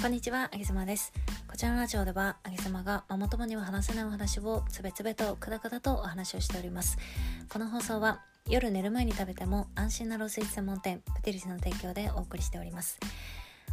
[0.00, 1.12] こんにちは、あげさまです。
[1.46, 6.96] こちらのラジオでは、あげさまがママ友には話せないお話をつべつべとくだくだとお話をしております。
[7.50, 12.98] この放送は、夜寝る前に食べても安心なロースイーツ専門店、プティリスの提供でお送りしております。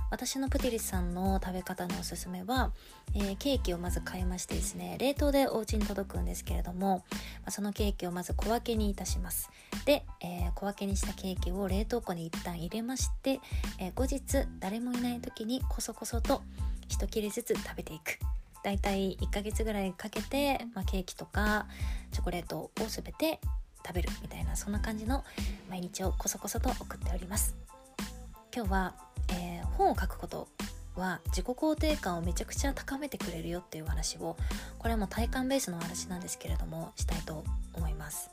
[0.09, 2.71] 私のプティリスさんの食べ方のおすすめは、
[3.13, 9.49] えーケーキをまず買いましてですね冷凍でお家に届くんですけれども、まあそのケーキをまず小分けにいたします。
[9.85, 13.39] で、えー小分けにしたケーキを冷凍庫に一旦入れまして、
[13.79, 16.41] えー後日誰もいない時にこそこそと
[16.87, 18.17] 一切れずつ食べていく。
[18.63, 21.67] だいたい1ヶ月ぐらいかけて、まあ、ケーキとか
[22.11, 23.39] チョコレートを全て
[23.85, 25.23] 食べるみたいなそんな感じの
[25.69, 27.55] 毎日をこそこそと送っております。
[28.53, 28.95] 今日は、
[29.29, 30.47] えー本を書くこと
[30.95, 34.35] は自己肯定感をめちゃくちゃ高めてくれるよっていうお話を
[34.79, 38.31] これはもう体感ベースのお話なんですけれどもしたいと思います。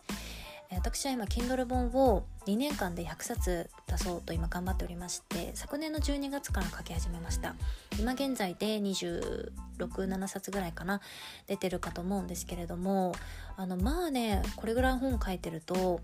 [0.70, 7.55] え私は今 Kindle 本を2年間で100冊出そうと今頑張っておりまして昨年の12月から書き始めました。
[7.98, 11.01] 今現在で267冊ぐらいかな
[11.47, 13.14] 出てるかと思うんですけれども
[13.56, 16.01] あのまあねこれぐらい本書いてると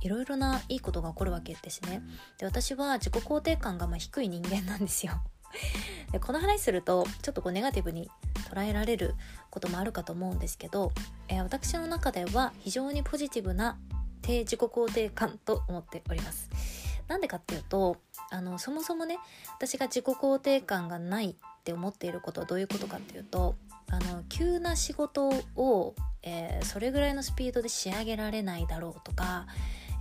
[0.00, 2.02] いろいろないいことが起こるわけですね。
[2.38, 5.22] で私は自己肯定感がまあ低い人間なんですよ。
[6.12, 8.10] でこの話するとちょっとこうネガティブに
[8.50, 9.14] 捉えられる
[9.50, 10.92] こともあるかと思うんですけど、
[11.28, 13.78] えー私の中では非常にポジティブな
[14.22, 16.81] 低自己肯定感と思っております。
[17.12, 17.98] なんでかっていうと
[18.30, 19.18] あのそもそもね
[19.54, 23.54] 私が自己肯定感がないって思っていることはどういうことかっていうと
[23.90, 29.46] あの急な仕事を、えーそれぐらいのスピードで仕上げられないだろうとか、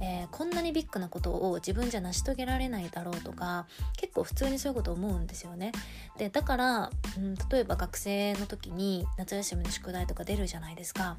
[0.02, 3.66] えーこんなにビッグなことを自分じゃ成し遂げられないだろうとか
[3.98, 5.74] 結構普通にそういうこと思うんですよね。
[6.18, 11.18] でだから、うん、例えば学生の時に夏休みの宿題とか出るじゃないですか。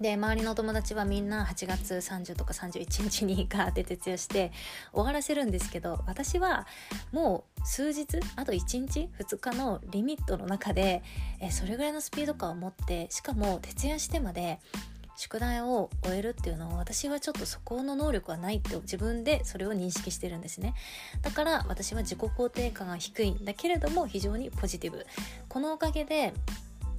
[0.00, 4.50] で周りのお友達はみんな8月30とか31日にガーって徹夜して
[4.92, 6.66] 終わらせるんですけど私は
[7.12, 11.02] もう数日あと1日2日のリミットの中で
[11.40, 14.58] えそれぐらいのスピード感を持ってしかも徹夜してまで
[15.16, 20.74] 宿題を終えるっていうのを私はちょっとそこの能力はないって自分でそれを認識してるんですね。
[21.22, 25.06] だから私は自己肯定感が低いんだけれども非常にポジティブ。
[25.48, 26.34] このおかげで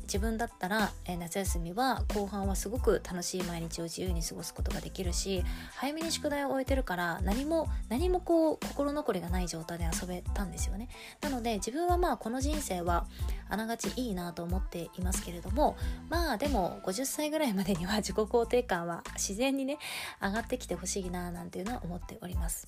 [0.06, 5.44] 自分だったら、えー夏休みは後半はすごく楽しい毎日を自由に過ごすことができるし
[5.76, 10.90] 早めに宿題を終えてるから何も何もこう心残りがない状態で遊べたんですよね。
[11.22, 13.08] なので自分はまあこの人生は
[13.50, 15.78] あながちいいなと思っていますけれども
[16.10, 19.78] まあでも50歳ぐらいまでには自己肯定感は自然にね
[20.22, 22.68] 上がってきてほしいななんていうのは思っております。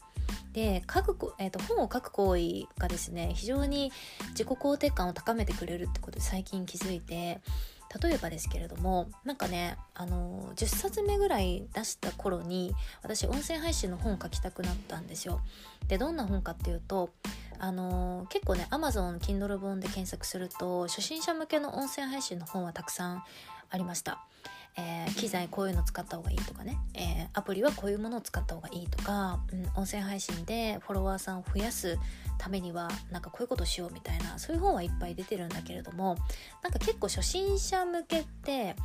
[0.58, 3.92] で書く、えー、と本を書く行為がですね非常に
[4.30, 7.42] 自己肯定感を高めてくれるってことで最近気づいて
[8.02, 12.74] 例えばですけれどもなんかねあの10冊目ぐらい出した頃に
[13.04, 15.42] 私音声配信の本を書きたくなったんですよ。
[15.88, 17.12] でどんな本かっていうと
[17.60, 23.24] あの結構ね Amazon Kindle 本で検索すると初心者向けの音声配信の本はたくさん
[23.70, 24.26] ありました。
[24.78, 32.00] えー機材こういうの使った方がいいとかね、えーアプリはこういうものを使った方がいいとか、うん、音声配信でフォロワーさんを増やす
[32.38, 36.18] ためにはなんかこういうことしようみたいなそういう本はいっぱい出てるんだけれども
[36.64, 38.76] なんか結構初心者向けって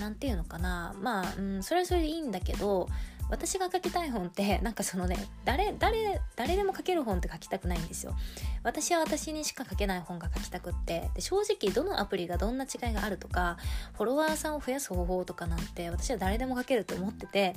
[0.00, 0.94] 何て言うのかな。
[1.00, 2.88] まあ、うん、それはそれでいいんだけど
[3.30, 8.16] 私が書きたい本ってなんかそのね誰誰誰でも書ける本って書きたくないんですよ
[8.62, 13.56] 私は私にしか書けない本が書きたくってで正直どのアプリがどんな違いがあるとか
[13.94, 17.54] フォロワーさんを増やす方法とかなんて私は誰でも書けると思ってて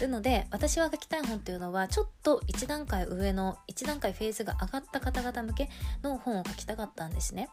[0.00, 5.68] なので私は書きたい本っていうのはちょっと一段階上の一段階フェーズが上がった方々向け
[6.02, 7.48] の本を書きたかったんですね。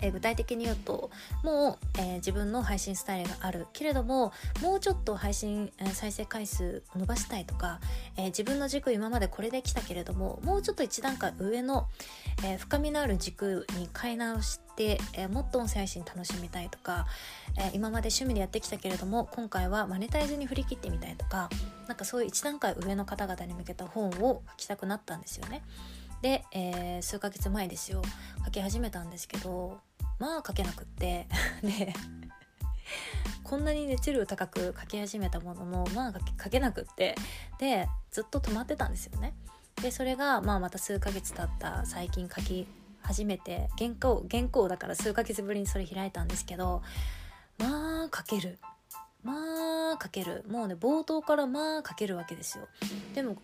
[0.00, 1.10] え具体的に言うと
[1.42, 7.80] もう、えー自分の配信スタイルがあるけれどももうちょっと配信、えー再生回数を伸ばしたいとか、
[8.16, 11.86] えー自分の軸今までこれで来たけれどももうちょっと一段階上の、
[12.44, 17.06] え深みのある軸に変え直して、えもっと音声配信楽しみたいとか、
[17.58, 21.48] え今まで趣味でやってきたけれども今回はマネタイズに振り切ってみたいとか
[21.88, 25.62] なんかそういう一段階上の方々に向けた本を書きたくなったんですよね。
[26.22, 28.02] で、えー数ヶ月前ですよ
[28.44, 29.78] 書き始めたんですけど
[30.20, 31.26] まあ書けなくって
[31.64, 31.92] で
[33.42, 37.16] こんなに熱量高く書き始めたもののまあ書け書けなくって
[37.58, 39.34] でずっと止まってたんですよね。
[39.82, 42.66] でそれが、まあ、また数ヶ月経った最近書き
[43.00, 46.82] 始めて原稿原稿だから数ヶ月ぶりにそれ開いたんですけど
[47.58, 48.58] まあ書ける
[49.22, 52.68] まあ書けるもうね冒頭からまあ書けるわけですよ。
[53.14, 53.36] でも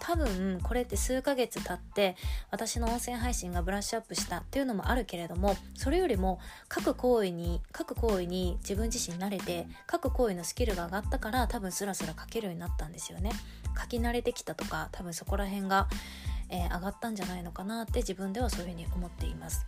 [0.00, 2.16] 多分これって数ヶ月経って
[2.50, 6.40] 私の音声配信がブラッシュアップしたっていうのもあるけれどもそれよりも
[6.72, 13.30] 書く行為に書く行為に自分自身慣れて書く行為のスキルが上がったから多分スラスラ書けるようになったんですよね
[13.80, 15.88] 書き慣れてきたとか多分そこら辺が、
[16.50, 19.66] えー、上がったんじゃないのかなって自分ではそういうふうに思っています。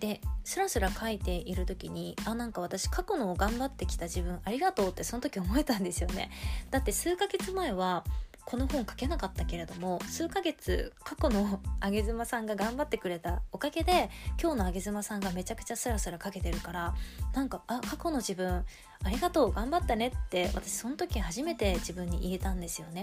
[0.00, 6.30] でスラスラ書いている時にあなんか私過去のを頑張ってきた自分ありがとうってその時思えたんですよね
[6.70, 8.04] だって数ヶ月前は
[8.48, 14.08] この本書けなかったけれども数ヶ月過去の 上妻さんが頑張ってくれたおかげで
[14.42, 16.94] 今日の上妻さんがめちゃくちゃスラスラ書けてるから
[17.34, 18.64] なんかあ過去の自分
[19.04, 23.02] ありがとう頑張ったねって私その時初めて自分に言えたんですよね。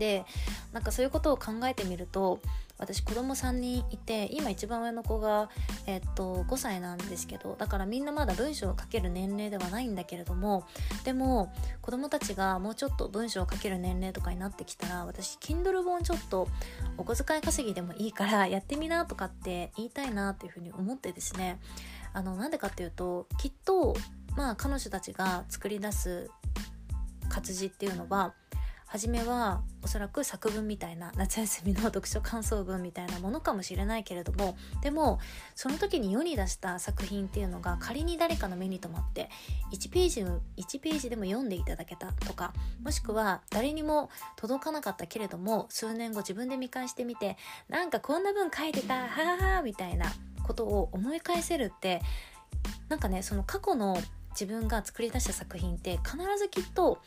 [0.00, 0.24] で
[0.72, 2.40] なんかそういうことを考えてみると
[2.78, 5.50] 私子供3人いて今一番上の子が、
[5.86, 10.66] えっと、5歳なんですけどだからみんなまだ文章を書ける年齢ではないんだけれども
[11.04, 11.52] でも
[11.82, 16.48] 子供たちがもうちょっと文章を書ける年齢とかになってきたら私 Kindle 本ちょっと
[16.96, 21.60] お小遣い稼ぎでもいいからやってみなとかって言いたいなっていうふうに思ってですね
[22.14, 23.94] あのなんでかっていうときっと
[24.36, 26.30] まあ彼女たちが作り出す
[27.28, 28.32] 活字っていうのは
[28.90, 35.20] 初めはおそらく作文みたいな夏休みの読書感想文みたいなものかもしれないけれどもでも
[35.54, 39.30] その時に世に出した作品っていうのが仮に誰かの目に留まって
[39.72, 42.52] 1ページ1ページでも読んでいただけたとか
[42.82, 47.36] もしくは誰にも届かなかったけれども数年後自分で見返してみて
[47.68, 50.06] なんかこんな文書いてたはははみたいな
[50.42, 52.02] ことを思い返せるって
[52.88, 53.96] なんかねその過去の
[54.30, 56.98] 自分が作り出した作品って必ずきっと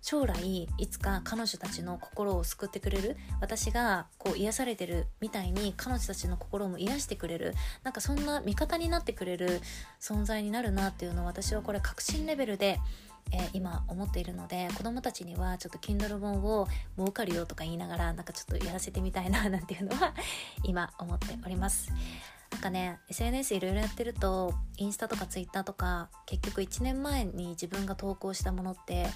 [0.00, 9.60] 将来いつか彼女たちの心を救ってくれる私がこう癒されてるみたいに彼女たちの心も癒してくれるなんかそんな味方になってくれる
[10.00, 12.78] 存在になるなっていうのを私はこれ確信レベルで
[13.32, 16.66] えー、今思っているので子供たちにはちょっと Kindle 本を
[16.96, 20.14] 儲かるよとか言いながらなんかちょっとやらせてみたいな なんていうのは
[20.64, 21.92] 今思っております。
[22.50, 29.06] なんかね SNS いろいろやってるとインスタとか Twitter とか結局1年前に自分が投稿したものって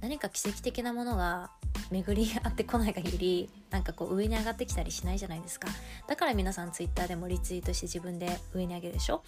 [0.00, 1.50] 何か奇跡的なものが
[1.90, 5.68] 巡り合ってこない限りなんかこう上に上がってきたりしないじゃないですか。
[6.06, 9.22] だから皆さん Twitter でもリツイートして自分で上に上げるでしょ。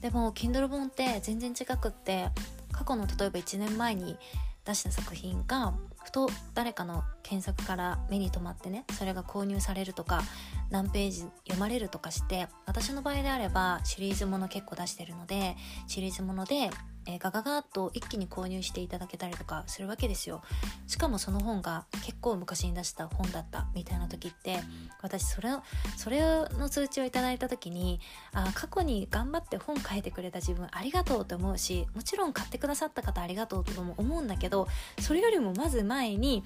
[0.00, 2.28] でも Kindle 本って全然違くって
[2.72, 4.16] 過去の例えば1年前に
[4.64, 5.74] 出した作品が
[6.04, 10.22] ふと誰かの検索から目に留まってねそれが購入されるとか
[10.70, 16.70] 何ページ読まれるとかして私の場合であればシリーズもの結構出してるのでシリーズもので
[17.06, 20.42] えー、ガガガッと一気に購入していただけたりとかするわけですよ。
[20.86, 24.60] しかもその本が結構昔に出した本だったみたいな時って
[25.02, 25.50] 私それ
[25.96, 26.20] それ
[26.58, 28.00] の通知をいただいた時に
[28.32, 34.68] あ過去に頑張って本書いてくれた自分ありがとうと思うしもちろん買ってくださった方ありがとうとも思うんだけど
[35.00, 36.42] それよりもまず前に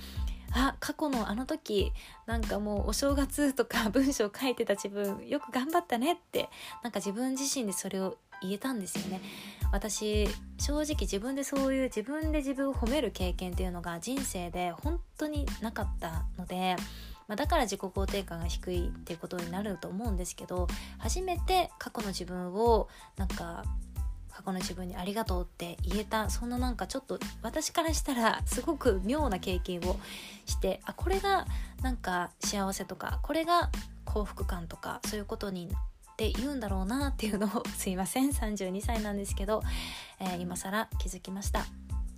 [0.52, 1.92] あ過去のあの時
[2.26, 6.48] なんかもうお正月とか文章書いてた自分よく頑張ったねって
[6.82, 9.20] なんか自分自身でそれを言えたんですよね。
[9.72, 10.28] 私
[10.58, 16.76] 正直自分でそういう自分で自分を褒める経験っていうのが人生で本当になかったので、
[17.28, 20.66] まあ、だから自己肯定感が低いっていうことになると思うんですけど
[20.98, 23.64] 初めて過去の自分をなんか
[24.40, 30.00] 過去の自分にありがとうって言えたそんななんかちょっと私からしたらすごく妙な経験を
[30.46, 31.46] してあこれが
[31.82, 33.70] なんか幸せとかこれが
[34.06, 35.68] 幸福感とかそういうことに
[36.20, 38.28] って言うんだろうなっていうのをすいません。
[38.28, 39.62] 32歳なんですけど、
[40.20, 41.64] えー、今更気づきました。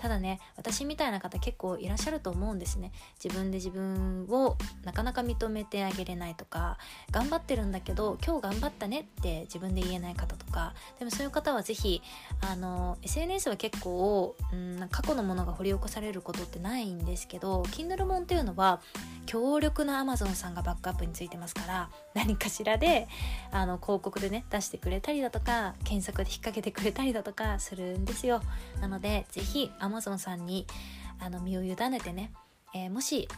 [0.03, 2.91] ただね私みたいな方結構いらっしゃると思うんですね。
[3.23, 6.77] 自分で自分をなかなか認めてあげれないとか
[7.13, 12.03] 頑張ってるんだけど今日頑張ったねって自分で言えない方とかでもそういう方は是非
[12.41, 18.81] あの SNS は結構、うん、過去のものが掘り起こされることってないんですけど Kindle 本っていうのは
[19.27, 23.07] 強力な Amazon さんがバックアップについてますから何かしらで
[23.53, 28.43] あの広告でね出してくれたりだとか検索で引っ掛けてくれたりだとかするんですよ。
[28.81, 30.67] なので是非 Amazon さんに
[31.21, 32.33] あの身を委ねてね、
[32.75, 33.29] えー、もし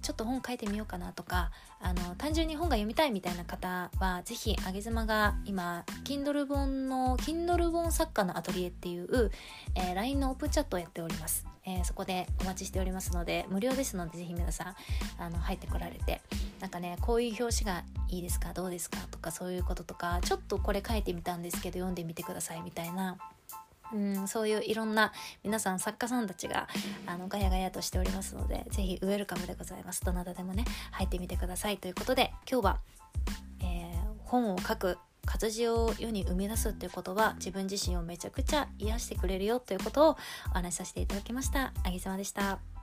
[0.00, 1.50] ちょっと本書いてみようかなとか
[1.80, 9.30] あの単純に本が読みたいみたいな方は是非あげ妻が今 Kindle 本の Kindle 本作家のアトリエっていう、
[9.74, 11.46] えー、LINE のオープンチャットをやっております。
[11.66, 14.74] えー、そこでお待ちしておりますので無料ですのでぜひ皆さん
[15.18, 16.22] あの入ってこられて
[16.60, 23.18] なんかねこういう表紙がいいですかどうですかとかそういうこととかちょっとこれ書いてみたんですけど読んでみてくださいみたいな
[23.92, 26.68] うんそういういろんな皆さん作家さんたちが
[27.06, 32.78] あのガヤガヤとしておりますので是非ウェルカムでございますどなたでもね入ってみてくださいということで今日は、
[33.60, 40.16] えー、本を書く活字を世に生み出すっていうことは自分自身をめちゃくちゃ癒してくれるよということを
[40.46, 41.72] お話しさせていただきました。
[41.84, 42.77] あげさまでした。